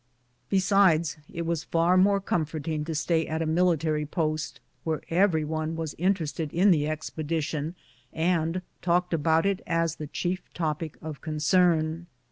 [0.49, 5.75] Besides, it was far more comforting to stay at a military post, where every one
[5.75, 7.75] was interested in the expedition,
[8.11, 12.07] and talked about it as the chief topic of concern.